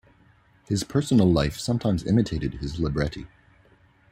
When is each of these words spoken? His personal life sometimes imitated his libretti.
His 0.67 0.83
personal 0.83 1.31
life 1.31 1.59
sometimes 1.59 2.07
imitated 2.07 2.55
his 2.55 2.79
libretti. 2.79 3.27